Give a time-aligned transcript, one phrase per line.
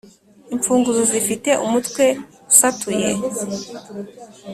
[0.53, 2.05] Imfunguzo zifite umutwe
[2.51, 3.11] usatuye